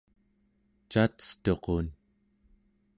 cacetuqun 0.91 1.87